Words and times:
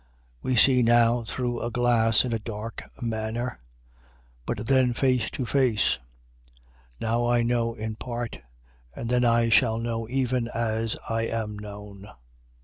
We 0.41 0.55
see 0.55 0.81
now 0.81 1.23
through 1.25 1.61
a 1.61 1.69
glass 1.69 2.25
in 2.25 2.33
a 2.33 2.39
dark 2.39 2.89
manner: 2.99 3.59
but 4.47 4.65
then 4.65 4.95
face 4.95 5.29
to 5.29 5.45
face. 5.45 5.99
Now 6.99 7.27
I 7.27 7.43
know 7.43 7.75
in 7.75 7.97
part: 7.97 8.39
but 8.95 9.09
then 9.09 9.23
I 9.23 9.49
shall 9.49 9.77
know 9.77 10.09
even 10.09 10.47
as 10.55 10.97
I 11.07 11.27
am 11.27 11.55
known. 11.59 12.05
13:13. 12.07 12.13